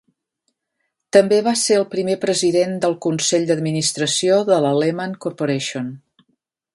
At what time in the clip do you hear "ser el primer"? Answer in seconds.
1.63-2.15